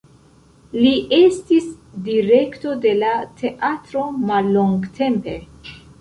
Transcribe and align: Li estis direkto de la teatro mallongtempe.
Li 0.85 0.93
estis 1.17 1.67
direkto 2.09 2.73
de 2.87 2.97
la 3.03 3.11
teatro 3.43 4.07
mallongtempe. 4.31 5.41